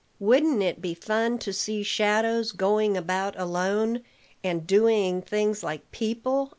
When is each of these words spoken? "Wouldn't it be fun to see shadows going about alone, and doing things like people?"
"Wouldn't 0.19 0.63
it 0.63 0.81
be 0.81 0.95
fun 0.95 1.37
to 1.37 1.53
see 1.53 1.83
shadows 1.83 2.53
going 2.53 2.97
about 2.97 3.37
alone, 3.39 4.01
and 4.43 4.65
doing 4.65 5.21
things 5.21 5.61
like 5.63 5.91
people?" 5.91 6.49